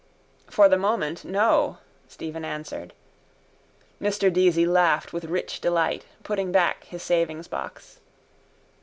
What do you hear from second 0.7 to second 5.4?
moment, no, Stephen answered. Mr Deasy laughed with